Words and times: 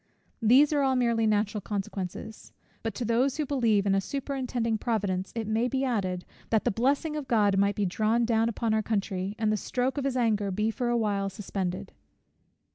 These 0.41 0.73
are 0.73 0.81
all 0.81 0.95
merely 0.95 1.27
natural 1.27 1.61
consequences. 1.61 2.51
But 2.81 2.95
to 2.95 3.05
those 3.05 3.37
who 3.37 3.45
believe 3.45 3.85
in 3.85 3.93
a 3.93 4.01
superintending 4.01 4.79
Providence, 4.79 5.31
it 5.35 5.45
may 5.45 5.67
be 5.67 5.85
added, 5.85 6.25
that 6.49 6.63
the 6.65 6.71
blessing 6.71 7.15
of 7.15 7.27
God 7.27 7.55
might 7.59 7.75
be 7.75 7.85
drawn 7.85 8.25
down 8.25 8.49
upon 8.49 8.73
our 8.73 8.81
country, 8.81 9.35
and 9.37 9.51
the 9.51 9.57
stroke 9.57 9.99
of 9.99 10.05
his 10.05 10.17
anger 10.17 10.49
be 10.49 10.71
for 10.71 10.89
a 10.89 10.97
while 10.97 11.29
suspended. 11.29 11.91